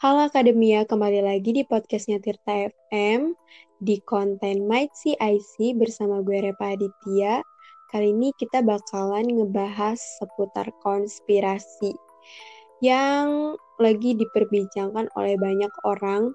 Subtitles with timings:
[0.00, 3.36] Halo Akademia, kembali lagi di podcastnya Tirta FM
[3.84, 7.44] di konten Might CIC bersama gue Repa Aditya.
[7.92, 11.92] Kali ini kita bakalan ngebahas seputar konspirasi
[12.80, 16.32] yang lagi diperbincangkan oleh banyak orang.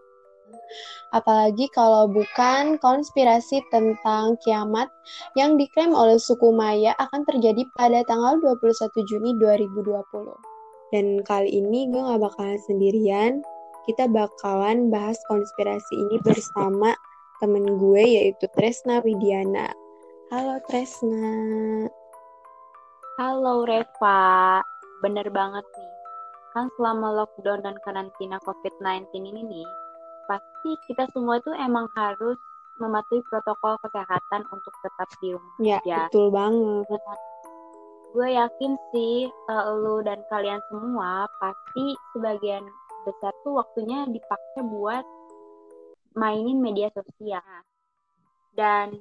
[1.10, 4.94] Apalagi kalau bukan konspirasi tentang kiamat
[5.34, 10.54] yang diklaim oleh suku Maya akan terjadi pada tanggal 21 Juni 2020.
[10.94, 13.42] Dan kali ini gue gak bakalan sendirian,
[13.86, 16.98] kita bakalan bahas konspirasi ini bersama
[17.38, 19.70] temen gue yaitu Tresna Widiana.
[20.34, 21.86] Halo Tresna.
[23.22, 24.60] Halo Reva,
[25.06, 25.94] bener banget nih.
[26.58, 29.68] Kan selama lockdown dan karantina COVID-19 ini nih,
[30.26, 32.42] pasti kita semua tuh emang harus
[32.82, 35.56] mematuhi protokol kesehatan untuk tetap di rumah.
[35.62, 36.10] Ya, aja.
[36.10, 36.90] betul banget.
[38.12, 42.64] Gue yakin sih uh, lu dan kalian semua pasti sebagian
[43.06, 45.06] besar tuh waktunya dipakai buat
[46.18, 47.46] mainin media sosial.
[48.56, 48.98] Dan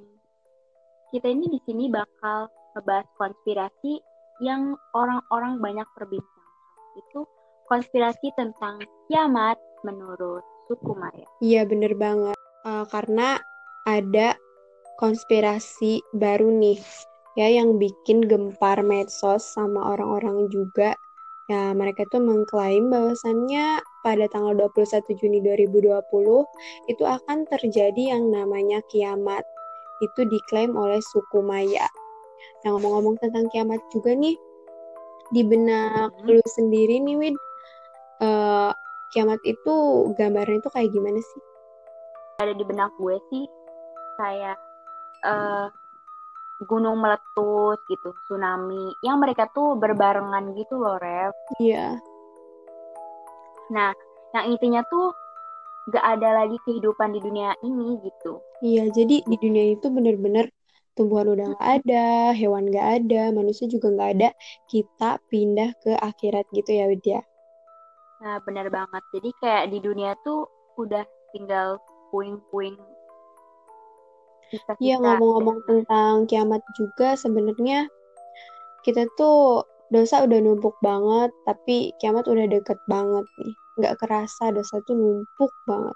[1.09, 3.99] kita ini di sini bakal ngebahas konspirasi
[4.43, 6.53] yang orang-orang banyak perbincangkan.
[6.99, 7.25] Itu
[7.71, 11.27] konspirasi tentang kiamat menurut suku Maya.
[11.39, 12.35] Iya bener banget.
[12.67, 13.39] Uh, karena
[13.85, 14.35] ada
[14.97, 16.81] konspirasi baru nih
[17.35, 20.95] ya yang bikin gempar medsos sama orang-orang juga
[21.51, 25.97] ya mereka tuh mengklaim bahwasannya pada tanggal 21 Juni 2020
[26.93, 29.41] itu akan terjadi yang namanya kiamat
[30.05, 31.89] itu diklaim oleh suku Maya
[32.61, 34.37] yang ngomong-ngomong tentang kiamat juga nih
[35.33, 36.29] di benak hmm.
[36.29, 37.35] lu sendiri nih Wid
[38.21, 38.69] uh,
[39.09, 39.73] kiamat itu
[40.13, 41.41] gambarnya itu kayak gimana sih
[42.37, 43.49] ada di benak gue sih
[44.21, 44.61] kayak
[45.25, 45.73] uh,
[46.63, 51.35] gunung meletus gitu, tsunami, yang mereka tuh berbarengan gitu loh, Rev.
[51.59, 51.99] Iya.
[53.71, 53.91] Nah,
[54.35, 55.13] yang intinya tuh
[55.93, 58.41] gak ada lagi kehidupan di dunia ini gitu.
[58.61, 60.49] Iya, jadi di dunia itu bener-bener
[60.97, 64.29] tumbuhan udah gak ada, hewan gak ada, manusia juga gak ada,
[64.69, 67.19] kita pindah ke akhirat gitu ya, Widya.
[68.25, 69.03] Nah, bener banget.
[69.13, 70.49] Jadi kayak di dunia tuh
[70.81, 71.77] udah tinggal
[72.09, 72.79] puing-puing
[74.79, 77.89] Iya ngomong-ngomong tentang kiamat juga sebenarnya
[78.85, 83.55] kita tuh dosa udah numpuk banget tapi kiamat udah deket banget nih.
[83.79, 85.95] Nggak kerasa dosa tuh numpuk banget.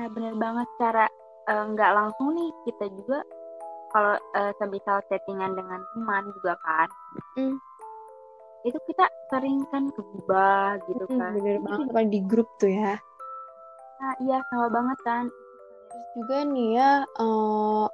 [0.00, 1.04] Nah bener banget cara
[1.52, 3.20] uh, nggak langsung nih kita juga
[3.92, 6.88] kalau uh, semisal settingan dengan teman juga kan.
[7.36, 7.56] Mm.
[8.66, 11.30] itu kita sering kan kebubah gitu mm, kan.
[11.38, 12.98] bener banget kalau di grup tuh ya.
[14.02, 15.24] Nah iya sama banget kan.
[16.18, 16.90] Juga nih ya
[17.22, 17.86] uh,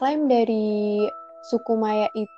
[0.00, 1.04] klaim dari
[1.52, 2.35] suku Maya itu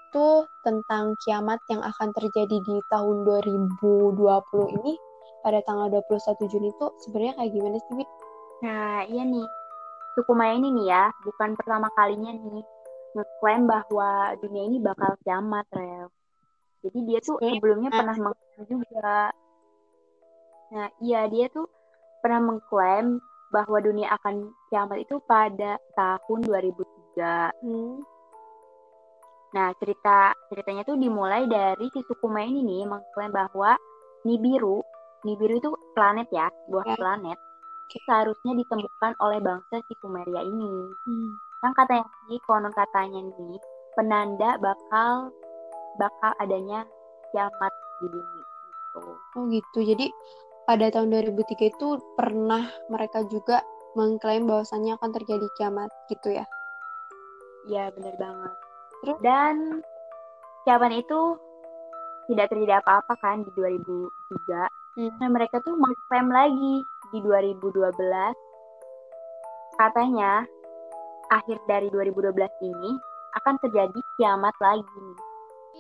[0.65, 4.95] tentang kiamat yang akan terjadi di tahun 2020 ini
[5.45, 8.11] pada tanggal 21 Juni itu sebenarnya kayak gimana sih, Bit?
[8.65, 9.47] Nah, iya nih.
[10.19, 12.65] Suku Maya ini nih ya, bukan pertama kalinya nih
[13.15, 16.11] ngeklaim bahwa dunia ini bakal kiamat, Rev.
[16.83, 19.31] Jadi dia tuh sebelumnya pernah mengklaim juga.
[20.69, 21.67] Nah, iya dia tuh
[22.21, 27.55] pernah mengklaim bahwa dunia akan kiamat itu pada tahun 2003.
[27.65, 27.99] Hmm.
[29.57, 33.81] Nah, cerita ceritanya tuh dimulai dari si suku Maya ini nih mengklaim bahwa
[34.29, 34.85] Nibiru,
[35.25, 36.99] Nibiru itu planet ya, sebuah yeah.
[37.01, 37.39] planet,
[37.89, 38.01] okay.
[38.05, 40.93] seharusnya ditemukan oleh bangsa si Sumeria ini.
[41.09, 41.31] Hmm.
[41.65, 43.61] Yang katanya sih, konon katanya nih,
[43.97, 45.33] penanda bakal
[45.99, 46.87] bakal adanya
[47.33, 49.03] kiamat di bumi gitu.
[49.35, 49.79] Oh gitu.
[49.83, 50.07] Jadi
[50.69, 53.65] pada tahun 2003 itu pernah mereka juga
[53.97, 56.45] mengklaim bahwasannya akan terjadi kiamat gitu ya.
[57.67, 58.68] Iya, benar banget.
[59.03, 59.85] Terus dan
[60.67, 61.21] kiamat itu
[62.29, 64.69] tidak terjadi apa-apa kan di 2003.
[64.99, 65.13] Hmm.
[65.17, 66.75] Nah, mereka tuh mengklaim lagi
[67.15, 67.95] di 2012
[69.79, 70.43] katanya
[71.31, 72.35] akhir dari 2012
[72.67, 72.91] ini
[73.39, 75.09] akan terjadi kiamat lagi.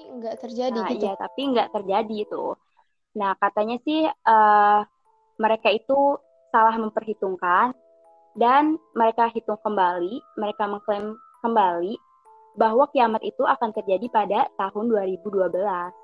[0.09, 1.05] Enggak terjadi nah, gitu.
[1.05, 2.45] Iya, tapi enggak terjadi itu.
[3.19, 4.81] Nah, katanya sih uh,
[5.37, 6.17] mereka itu
[6.55, 7.75] salah memperhitungkan
[8.38, 11.99] dan mereka hitung kembali, mereka mengklaim kembali
[12.58, 15.94] bahwa kiamat itu akan terjadi pada tahun 2012.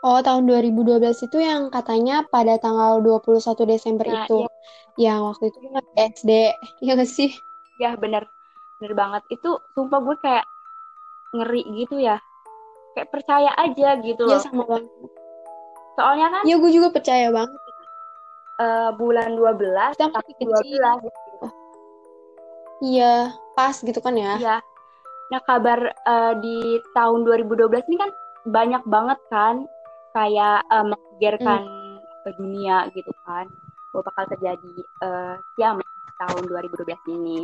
[0.00, 4.48] Oh, tahun 2012 itu yang katanya pada tanggal 21 Desember nah, itu.
[4.96, 5.12] Iya.
[5.12, 5.84] Yang waktu itu kan
[6.16, 6.30] SD,
[6.88, 7.30] ya gak sih?
[7.76, 8.24] Ya, bener.
[8.80, 9.22] Bener banget.
[9.28, 10.48] Itu sumpah gue kayak
[11.36, 12.16] ngeri gitu ya.
[12.96, 14.40] Kayak percaya aja gitu iya, loh.
[14.40, 14.88] Iya, sama banget
[16.00, 17.60] Soalnya kan Ya gue juga percaya banget.
[18.60, 21.48] Uh, bulan 12 Kita tapi 12 gitu.
[22.80, 24.40] Iya, pas gitu kan ya.
[24.40, 24.56] Iya.
[25.30, 28.10] Nah, kabar uh, di tahun 2012 ini kan
[28.50, 29.62] banyak banget kan
[30.10, 31.98] kayak uh, menggegerkan hmm.
[32.26, 33.46] ke dunia gitu kan
[33.90, 35.86] bahwa bakal terjadi uh, kiamat
[36.18, 37.38] tahun 2012 ini.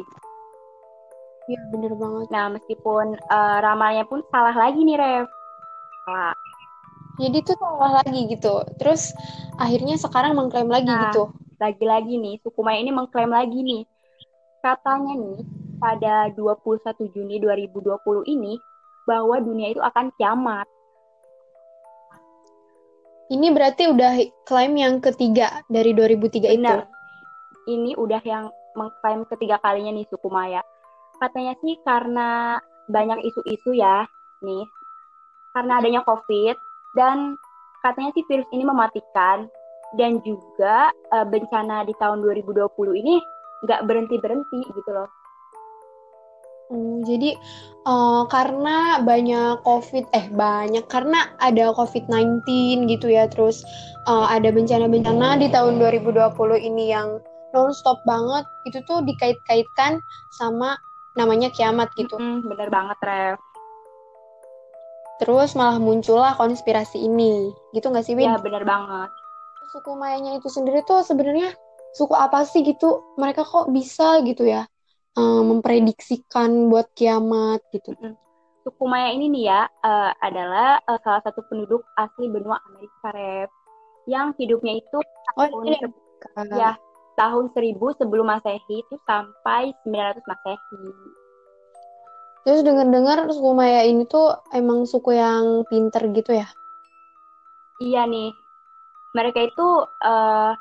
[1.47, 2.27] Iya bener banget.
[2.35, 5.27] Nah meskipun uh, ramalnya pun salah lagi nih Rev.
[6.07, 6.35] Salah.
[7.17, 8.55] Jadi itu salah lagi gitu.
[8.83, 9.15] Terus
[9.57, 11.33] akhirnya sekarang mengklaim lagi nah, gitu.
[11.57, 13.83] Lagi-lagi nih, suku Maya ini mengklaim lagi nih.
[14.61, 15.41] Katanya nih,
[15.77, 18.59] pada 21 Juni 2020 ini,
[19.05, 20.67] bahwa dunia itu akan kiamat.
[23.27, 24.13] Ini berarti udah
[24.47, 26.55] klaim yang ketiga dari 2003 Benar.
[26.55, 26.77] itu.
[27.67, 28.47] Ini udah yang
[28.79, 30.63] mengklaim ketiga kalinya nih suku Maya
[31.19, 34.05] katanya sih karena banyak isu-isu ya
[34.45, 34.65] nih
[35.57, 36.57] karena adanya COVID
[36.95, 37.41] dan
[37.81, 39.49] katanya sih virus ini mematikan
[39.97, 42.69] dan juga uh, bencana di tahun 2020
[43.01, 43.17] ini
[43.65, 45.09] nggak berhenti berhenti gitu loh.
[46.67, 47.39] Hmm, jadi
[47.87, 52.43] uh, karena banyak COVID, eh banyak karena ada COVID-19
[52.91, 53.63] gitu ya, terus
[54.11, 56.27] uh, ada bencana-bencana di tahun 2020
[56.59, 57.23] ini yang
[57.55, 60.03] non-stop banget, itu tuh dikait-kaitkan
[60.35, 60.75] sama
[61.15, 62.19] namanya kiamat gitu.
[62.19, 63.39] Mm, bener banget, Rev.
[65.23, 68.27] Terus malah muncullah konspirasi ini, gitu nggak sih, Win?
[68.27, 69.09] Ya, bener banget.
[69.71, 71.55] Suku Mayanya itu sendiri tuh sebenarnya
[71.95, 73.07] suku apa sih gitu?
[73.17, 74.67] Mereka kok bisa gitu ya
[75.17, 77.97] um, memprediksikan buat kiamat gitu.
[77.99, 78.15] Mm.
[78.63, 83.51] Suku Maya ini nih ya uh, adalah uh, salah satu penduduk asli benua Amerika, Rev.
[84.07, 84.99] Yang hidupnya itu
[85.39, 85.79] oh, ini
[86.55, 86.79] ya
[87.19, 90.87] tahun 1000 sebelum Masehi itu sampai 900 Masehi.
[92.47, 96.47] Terus dengar-dengar suku Maya ini tuh emang suku yang pinter gitu ya?
[97.83, 98.31] Iya nih.
[99.15, 99.67] Mereka itu
[100.07, 100.53] uh,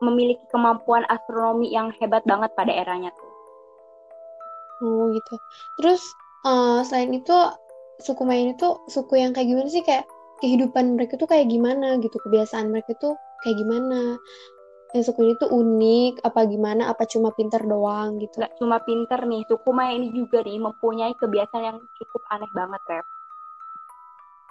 [0.00, 3.30] memiliki kemampuan astronomi yang hebat banget pada eranya tuh.
[4.80, 5.34] Oh gitu.
[5.80, 6.02] Terus
[6.48, 7.36] uh, selain itu
[8.00, 9.84] suku Maya ini tuh suku yang kayak gimana sih?
[9.84, 10.08] Kayak
[10.40, 12.16] kehidupan mereka tuh kayak gimana gitu?
[12.16, 13.12] Kebiasaan mereka tuh
[13.44, 14.16] kayak gimana?
[14.96, 16.82] Yang suku ini tuh unik apa gimana?
[16.88, 18.40] Apa cuma pinter doang gitu?
[18.40, 22.80] Gak cuma pinter nih suku Maya ini juga nih mempunyai kebiasaan yang cukup aneh banget
[22.88, 23.06] Rep.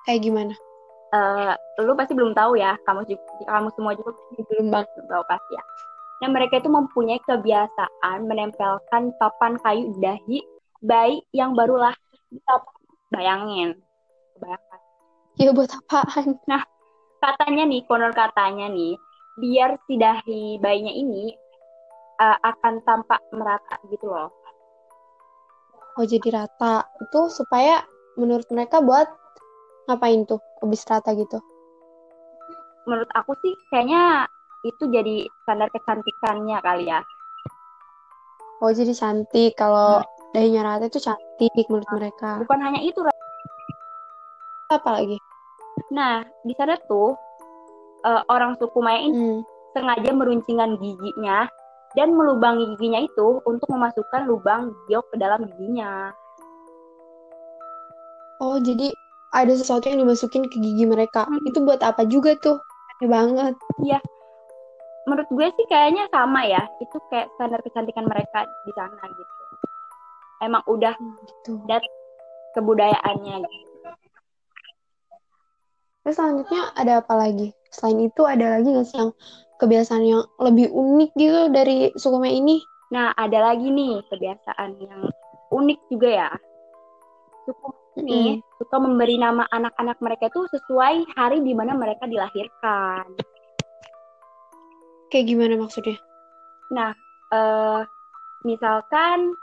[0.06, 0.56] Kayak gimana
[1.14, 4.12] uh, lu pasti belum tahu ya kamu juga, kamu semua juga
[4.50, 5.64] belum banget belum tahu pasti ya.
[6.20, 10.44] Nah mereka itu mempunyai kebiasaan menempelkan papan kayu dahi
[10.84, 12.00] bayi yang baru lahir
[13.10, 13.80] bayangin
[14.38, 14.80] bayangkan
[15.40, 16.38] ya buat apaan?
[16.46, 16.62] Nah
[17.20, 19.00] katanya nih konon katanya nih
[19.40, 21.32] biar si dahi bayinya ini
[22.20, 24.30] uh, akan tampak merata gitu loh.
[25.96, 26.88] Oh jadi rata.
[27.00, 27.84] Itu supaya
[28.20, 29.08] menurut mereka buat
[29.90, 31.42] ngapain tuh habis rata gitu?
[32.86, 34.30] Menurut aku sih kayaknya
[34.62, 37.02] itu jadi standar kecantikannya kali ya.
[38.62, 40.38] Oh jadi cantik kalau hmm.
[40.38, 42.38] dahinya rata itu cantik menurut mereka.
[42.46, 43.02] Bukan hanya itu.
[44.70, 45.18] Apa lagi?
[45.90, 47.18] Nah di sana tuh
[48.06, 49.40] uh, orang suku Maya ini hmm.
[49.74, 51.50] sengaja meruncingkan giginya
[51.98, 56.14] dan melubangi giginya itu untuk memasukkan lubang giok ke dalam giginya.
[58.40, 58.96] Oh, jadi
[59.30, 61.26] ada sesuatu yang dimasukin ke gigi mereka.
[61.26, 61.46] Hmm.
[61.46, 62.58] Itu buat apa juga tuh?
[62.98, 63.54] Aneh banget.
[63.86, 64.00] Iya.
[65.06, 66.62] Menurut gue sih kayaknya sama ya.
[66.82, 69.34] Itu kayak standar kecantikan mereka di sana gitu.
[70.40, 71.52] Emang udah hmm, gitu.
[71.68, 71.84] dat
[72.58, 73.70] kebudayaannya gitu.
[76.06, 77.54] Terus selanjutnya ada apa lagi?
[77.70, 79.12] Selain itu ada lagi nggak sih yang
[79.60, 82.58] kebiasaan yang lebih unik gitu dari suku Maya ini?
[82.90, 85.02] Nah, ada lagi nih kebiasaan yang
[85.54, 86.30] unik juga ya.
[87.46, 87.70] Suku
[88.02, 88.58] ini mm.
[88.60, 93.06] suka memberi nama anak-anak mereka tuh sesuai hari di mana mereka dilahirkan.
[95.10, 95.98] Kayak gimana maksudnya?
[96.70, 96.94] Nah,
[97.34, 97.82] uh,
[98.46, 99.34] misalkan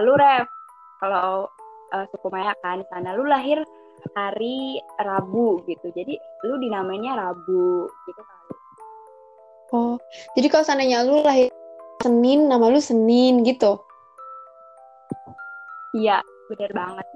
[0.00, 0.48] lu Rev,
[1.00, 1.48] kalau
[1.92, 3.60] uh, suku Maya kan sana lu lahir
[4.16, 5.92] hari Rabu gitu.
[5.92, 6.16] Jadi
[6.48, 8.54] lu dinamainya Rabu gitu kali.
[9.74, 9.94] Oh,
[10.38, 11.50] jadi kalau seandainya lu lahir
[12.04, 13.82] Senin, nama lu Senin gitu?
[15.96, 16.20] Iya,
[16.52, 17.06] bener banget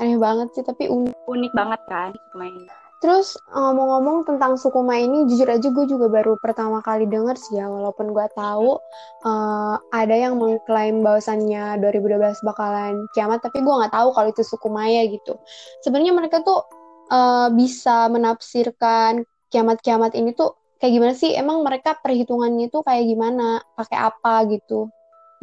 [0.00, 1.14] Aneh banget sih, tapi unik.
[1.28, 2.68] Unik banget kan main.
[2.98, 7.54] Terus ngomong-ngomong tentang suku Ma ini, jujur aja gue juga baru pertama kali denger sih
[7.54, 8.74] ya, walaupun gue tahu
[9.22, 14.66] uh, ada yang mengklaim bahwasannya 2012 bakalan kiamat, tapi gue nggak tahu kalau itu suku
[14.66, 15.38] Maya gitu.
[15.86, 16.66] Sebenarnya mereka tuh
[17.14, 19.22] uh, bisa menafsirkan
[19.54, 21.38] kiamat-kiamat ini tuh kayak gimana sih?
[21.38, 23.62] Emang mereka perhitungannya tuh kayak gimana?
[23.78, 24.90] Pakai apa gitu?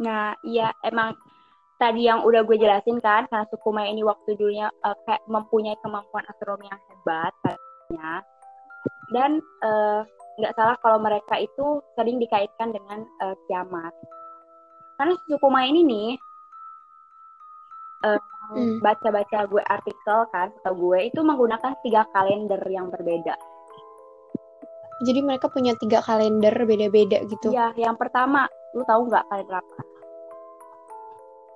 [0.04, 1.16] Nah, iya emang
[1.76, 5.76] tadi yang udah gue jelasin kan karena suku Maya ini waktu dulunya uh, kayak mempunyai
[5.84, 8.12] kemampuan astronomi yang hebat katanya
[9.14, 10.00] dan eh,
[10.42, 13.94] nggak uh, salah kalau mereka itu sering dikaitkan dengan uh, kiamat
[14.96, 16.10] karena suku Maya ini nih
[18.08, 18.20] uh,
[18.56, 18.80] hmm.
[18.80, 23.36] baca-baca gue artikel kan atau gue itu menggunakan tiga kalender yang berbeda.
[25.04, 27.52] Jadi mereka punya tiga kalender beda-beda gitu.
[27.52, 29.80] Iya, yang pertama, lu tahu nggak kalender apa?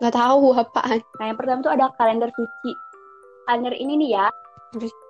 [0.00, 1.00] Nggak tahu apaan.
[1.20, 2.72] Nah, yang pertama itu ada kalender suci.
[3.44, 4.26] Kalender ini nih ya,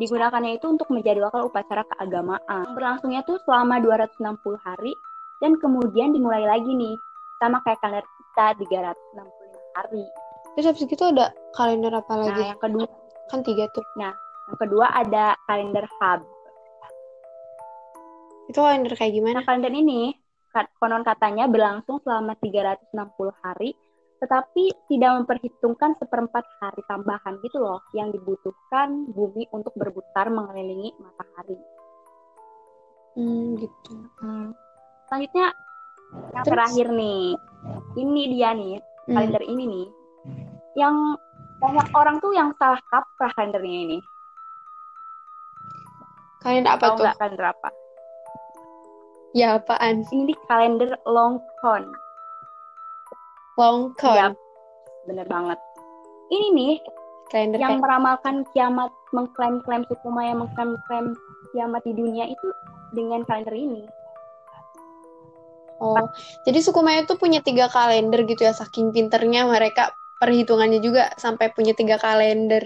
[0.02, 2.74] digunakannya itu untuk menjadwalkan upacara keagamaan.
[2.74, 4.18] Berlangsungnya tuh selama 260
[4.66, 4.92] hari
[5.38, 6.98] dan kemudian dimulai lagi nih
[7.38, 10.04] sama kayak kalender kita 365 hari.
[10.58, 12.42] Terus habis itu ada kalender apa lagi?
[12.42, 12.86] Nah, yang kedua
[13.30, 13.86] kan tiga tuh.
[13.94, 14.10] Nah,
[14.50, 16.20] yang kedua ada kalender hub.
[18.50, 19.38] Itu kalender kayak gimana?
[19.38, 20.10] Nah, kalender ini
[20.82, 22.90] konon katanya berlangsung selama 360
[23.46, 23.70] hari,
[24.20, 31.56] tetapi tidak memperhitungkan seperempat hari tambahan gitu loh, yang dibutuhkan bumi untuk berputar mengelilingi matahari.
[33.16, 33.96] Hmm, gitu.
[34.20, 34.52] Hmm.
[35.08, 35.56] Selanjutnya,
[36.36, 36.52] yang Terus?
[36.52, 37.22] terakhir nih,
[37.96, 39.14] ini dia nih, hmm.
[39.16, 39.86] kalender ini nih,
[40.76, 41.16] yang
[41.60, 43.98] banyak orang tuh yang salah kaprah kalendernya ini.
[46.44, 47.04] Kalender apa tuh?
[47.16, 47.68] kalender apa?
[49.32, 50.04] Ya apaan?
[50.12, 51.88] Ini kalender long con.
[53.60, 54.16] Long con.
[54.16, 54.28] Ya,
[55.04, 55.60] bener banget.
[56.32, 56.74] Ini nih
[57.28, 57.84] kalender yang kayak...
[57.84, 61.12] meramalkan kiamat, mengklaim-klaim suku Maya, mengklaim-klaim
[61.52, 62.48] kiamat di dunia itu
[62.96, 63.84] dengan kalender ini.
[65.80, 65.96] Oh,
[66.44, 71.48] jadi suku Maya itu punya tiga kalender gitu ya, saking pinternya mereka perhitungannya juga sampai
[71.56, 72.64] punya tiga kalender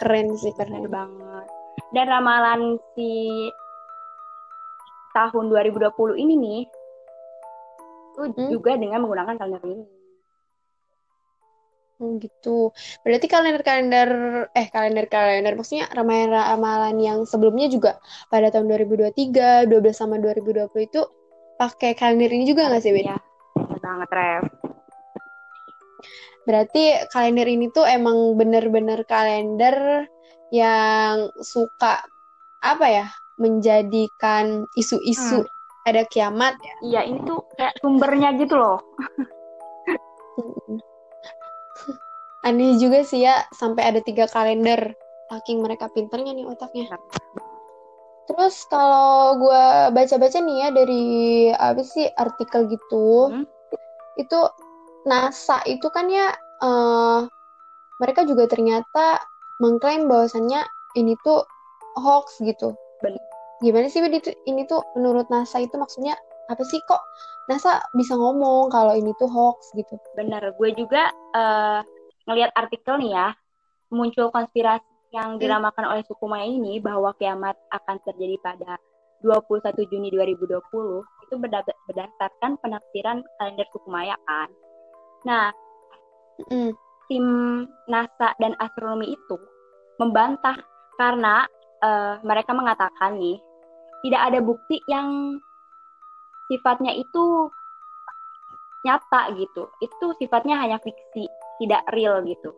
[0.00, 1.46] keren sih keren banget.
[1.92, 3.48] Dan ramalan si
[5.12, 6.60] tahun 2020 ini nih
[8.12, 8.48] itu hmm?
[8.48, 10.01] juga dengan menggunakan kalender ini.
[12.02, 12.74] Oh gitu.
[13.06, 14.10] Berarti kalender-kalender
[14.58, 21.06] eh kalender-kalender maksudnya ramalan-ramalan yang sebelumnya juga pada tahun 2023, 12 sama 2020 itu
[21.54, 23.06] pakai kalender ini juga nggak sih, Win?
[23.06, 23.18] Iya,
[23.78, 24.44] banget, Rev.
[26.42, 26.82] Berarti
[27.14, 30.10] kalender ini tuh emang bener-bener kalender
[30.50, 32.02] yang suka
[32.58, 33.06] apa ya?
[33.40, 35.88] menjadikan isu-isu hmm.
[35.88, 36.74] ada kiamat ya.
[36.84, 38.78] Iya, ini tuh kayak sumbernya gitu loh.
[42.46, 44.94] Aneh juga sih ya, sampai ada tiga kalender.
[45.30, 46.90] Saking mereka pinternya nih otaknya.
[48.28, 49.64] Terus kalau gue
[49.94, 51.04] baca-baca nih ya dari
[51.50, 53.46] apa sih artikel gitu, hmm?
[54.20, 54.38] itu
[55.08, 56.30] NASA itu kan ya
[56.62, 57.26] uh,
[57.98, 59.18] mereka juga ternyata
[59.58, 60.62] mengklaim bahwasannya
[60.98, 61.42] ini tuh
[61.98, 62.74] hoax gitu
[63.62, 64.02] gimana sih
[64.46, 66.18] ini tuh menurut NASA itu maksudnya
[66.50, 66.98] apa sih kok
[67.50, 71.82] NASA bisa ngomong kalau ini tuh hoax gitu bener gue juga uh,
[72.30, 73.28] ngelihat artikel nih ya
[73.90, 75.40] muncul konspirasi yang hmm.
[75.44, 78.80] diramakan oleh suku Maya ini bahwa kiamat akan terjadi pada
[79.22, 80.58] 21 Juni 2020
[81.28, 81.34] itu
[81.86, 84.50] berdasarkan penafsiran kalender suku Maya kan.
[85.22, 85.54] Nah,
[86.50, 86.74] mm.
[87.06, 87.26] tim
[87.86, 89.38] NASA dan astronomi itu
[90.02, 90.58] membantah
[90.98, 91.46] karena
[91.86, 93.38] uh, mereka mengatakan nih
[94.02, 95.38] tidak ada bukti yang
[96.52, 97.48] sifatnya itu
[98.84, 99.72] nyata gitu.
[99.80, 101.24] Itu sifatnya hanya fiksi,
[101.64, 102.52] tidak real gitu.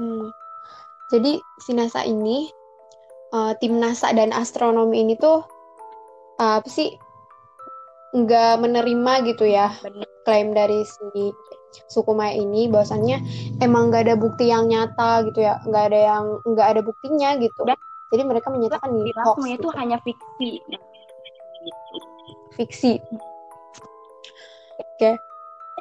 [0.00, 0.32] Hmm.
[1.12, 2.48] Jadi si NASA ini,
[3.36, 5.44] uh, tim NASA dan astronomi ini tuh
[6.40, 6.96] uh, apa sih
[8.10, 10.02] nggak menerima gitu ya Bener.
[10.26, 11.30] klaim dari si
[11.86, 13.22] suku Maya ini bahwasannya
[13.62, 17.62] emang nggak ada bukti yang nyata gitu ya nggak ada yang nggak ada buktinya gitu.
[17.62, 17.78] Dan
[18.10, 19.68] jadi mereka menyatakan nih hoax itu gitu.
[19.78, 20.58] hanya fiksi.
[22.56, 22.98] Fiksi.
[24.80, 24.86] Oke.
[24.98, 25.14] Okay.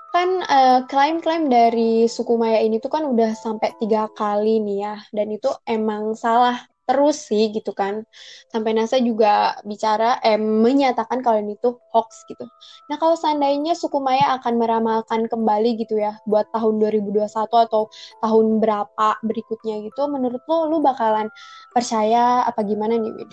[0.09, 4.95] Kan klaim klaim-klaim dari suku Maya ini tuh kan udah sampai tiga kali nih ya,
[5.13, 8.01] dan itu emang salah terus sih gitu kan.
[8.49, 12.41] Sampai NASA juga bicara eh menyatakan kalau ini tuh hoax gitu.
[12.89, 17.29] Nah, kalau seandainya suku Maya akan meramalkan kembali gitu ya buat tahun 2021
[17.69, 17.93] atau
[18.25, 21.29] tahun berapa berikutnya gitu, menurut lo lu bakalan
[21.69, 23.29] percaya apa gimana nih, Wid?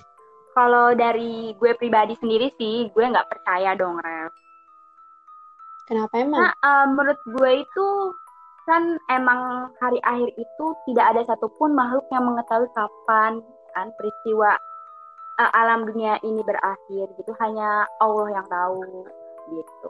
[0.56, 4.32] Kalau dari gue pribadi sendiri sih, gue nggak percaya dong, Rev.
[5.84, 6.40] Kenapa emang?
[6.40, 7.86] Nah, uh, menurut gue itu
[8.66, 13.38] kan emang hari akhir itu tidak ada satupun makhluk yang mengetahui kapan
[13.70, 14.58] kan peristiwa
[15.38, 18.82] uh, alam dunia ini berakhir gitu hanya Allah yang tahu
[19.54, 19.88] gitu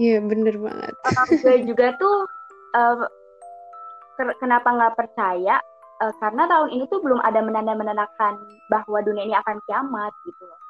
[0.00, 2.16] iya yeah, bener banget uh, gue juga tuh
[2.80, 3.04] uh,
[4.40, 5.60] kenapa nggak percaya
[6.00, 8.34] uh, karena tahun ini tuh belum ada menanda-menandakan
[8.72, 10.44] bahwa dunia ini akan kiamat gitu.
[10.44, 10.60] Loh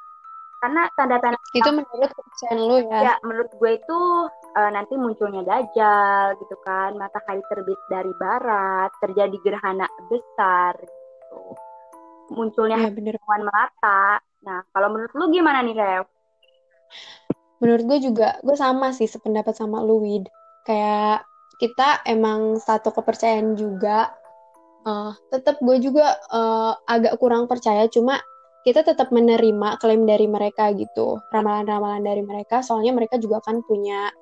[0.61, 2.99] karena tanda-tanda itu menurut kepercayaan lu ya?
[3.01, 3.99] Ya menurut gue itu
[4.53, 6.93] uh, nanti munculnya dajjal gitu kan.
[7.01, 11.57] Matahari terbit dari barat terjadi gerhana besar gitu.
[12.37, 13.17] Munculnya ya, bener.
[13.25, 14.21] melata.
[14.45, 16.05] Nah kalau menurut lu gimana nih Rev?
[17.61, 20.29] menurut gue juga gue sama sih sependapat sama lu Wid.
[20.65, 21.25] Kayak
[21.57, 24.13] kita emang satu kepercayaan juga
[24.85, 28.21] uh, tetap gue juga uh, agak kurang percaya cuma
[28.61, 34.13] kita tetap menerima klaim dari mereka gitu ramalan-ramalan dari mereka soalnya mereka juga kan punya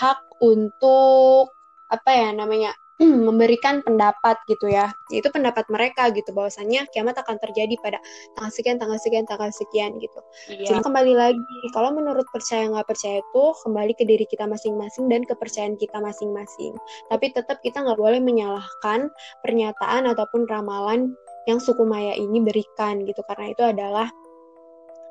[0.00, 1.52] hak untuk
[1.92, 4.94] apa ya namanya memberikan pendapat gitu ya.
[5.10, 7.98] Itu pendapat mereka gitu bahwasannya kiamat akan terjadi pada
[8.38, 10.20] tanggal sekian tanggal sekian tanggal sekian gitu.
[10.50, 10.66] Iya.
[10.70, 15.26] cuma kembali lagi kalau menurut percaya nggak percaya itu kembali ke diri kita masing-masing dan
[15.26, 16.72] kepercayaan kita masing-masing.
[17.10, 19.10] Tapi tetap kita nggak boleh menyalahkan
[19.42, 24.08] pernyataan ataupun ramalan yang suku Maya ini berikan gitu karena itu adalah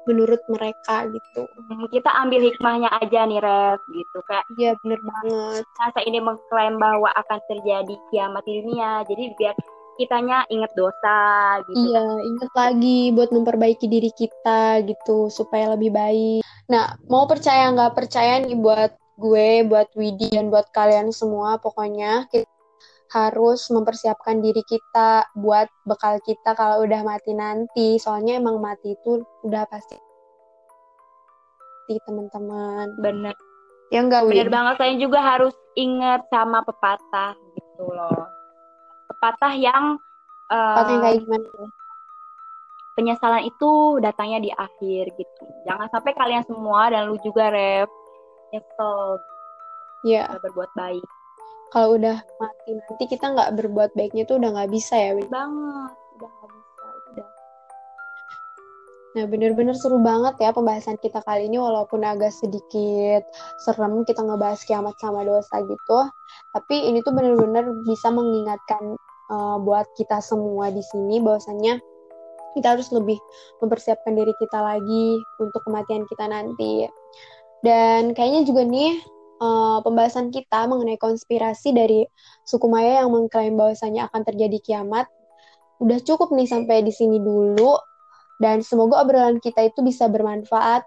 [0.06, 1.44] menurut mereka gitu.
[1.70, 4.46] Hmm, kita ambil hikmahnya aja nih Rev gitu kayak.
[4.60, 5.64] Iya bener banget.
[5.80, 9.56] Masa ini mengklaim bahwa akan terjadi kiamat dunia, jadi biar
[9.98, 11.18] kitanya inget dosa
[11.70, 11.94] gitu.
[11.94, 16.42] Iya, inget lagi buat memperbaiki diri kita gitu supaya lebih baik.
[16.70, 22.26] Nah, mau percaya nggak percaya nih buat gue, buat Widi dan buat kalian semua, pokoknya
[22.34, 22.50] kita
[23.14, 28.02] harus mempersiapkan diri kita buat bekal kita kalau udah mati nanti.
[28.02, 29.96] Soalnya emang mati itu udah pasti
[32.10, 32.98] teman-teman.
[32.98, 33.38] Bener.
[33.94, 34.76] Ya enggak, Bener banget.
[34.82, 38.26] Saya juga harus ingat sama pepatah gitu loh.
[39.14, 40.02] Pepatah yang
[40.50, 41.48] uh, pepatah yang kayak gimana?
[42.94, 45.46] Penyesalan itu datangnya di akhir gitu.
[45.70, 47.90] Jangan sampai kalian semua dan lu juga Rev
[48.50, 49.22] nyesel.
[50.04, 50.26] Iya.
[50.26, 50.42] Yeah.
[50.42, 51.06] berbuat baik
[51.74, 55.26] kalau udah mati nanti kita nggak berbuat baiknya tuh udah nggak bisa ya Win?
[55.34, 57.28] banget udah nggak bisa udah
[59.14, 63.22] Nah, bener-bener seru banget ya pembahasan kita kali ini walaupun agak sedikit
[63.62, 66.10] serem kita ngebahas kiamat sama dosa gitu.
[66.50, 68.98] Tapi ini tuh bener-bener bisa mengingatkan
[69.30, 71.78] uh, buat kita semua di sini bahwasannya
[72.58, 73.22] kita harus lebih
[73.62, 76.90] mempersiapkan diri kita lagi untuk kematian kita nanti.
[77.62, 78.98] Dan kayaknya juga nih
[79.40, 82.06] uh, pembahasan kita mengenai konspirasi dari
[82.46, 85.08] suku Maya yang mengklaim bahwasanya akan terjadi kiamat.
[85.82, 87.78] Udah cukup nih sampai di sini dulu
[88.42, 90.84] dan semoga obrolan kita itu bisa bermanfaat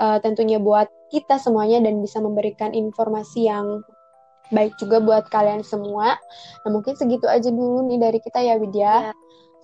[0.00, 3.84] uh, tentunya buat kita semuanya dan bisa memberikan informasi yang
[4.54, 6.14] baik juga buat kalian semua.
[6.62, 9.10] Nah, mungkin segitu aja dulu nih dari kita ya Widya.
[9.10, 9.14] Ya.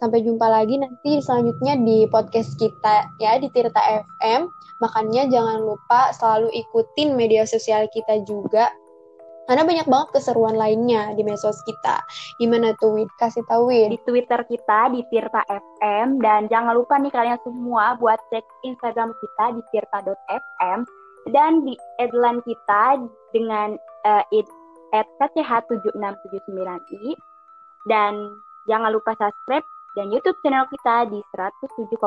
[0.02, 4.50] Sampai jumpa lagi nanti selanjutnya di podcast kita ya di Tirta FM.
[4.82, 8.74] Makanya jangan lupa selalu ikutin media sosial kita juga.
[9.46, 11.98] Karena banyak banget keseruan lainnya di medsos kita.
[12.38, 13.10] Gimana tuh, Wid?
[13.18, 13.90] Kasih tau, Wid.
[13.90, 16.22] Di Twitter kita, di Tirta FM.
[16.22, 20.86] Dan jangan lupa nih kalian semua buat cek Instagram kita di tirta.fm.
[21.30, 22.98] Dan di headline kita
[23.34, 24.24] dengan uh,
[24.94, 27.18] at kch7679i.
[27.90, 28.38] Dan
[28.70, 29.66] jangan lupa subscribe
[29.98, 31.98] dan YouTube channel kita di 107,9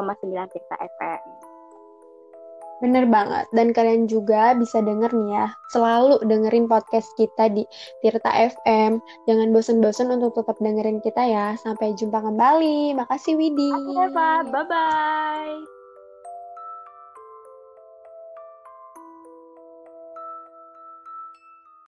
[0.55, 1.44] Tirta FM.
[2.83, 3.45] Bener banget.
[3.55, 7.63] Dan kalian juga bisa denger nih ya, selalu dengerin podcast kita di
[8.03, 8.99] Tirta FM.
[9.27, 11.55] Jangan bosen-bosen untuk tetap dengerin kita ya.
[11.59, 12.95] Sampai jumpa kembali.
[12.99, 13.71] Makasih Widi.
[13.71, 14.31] Makasih Eva.
[14.51, 15.74] Bye-bye.